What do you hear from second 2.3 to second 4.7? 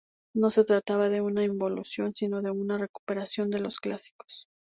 de una recuperación de los clásicos.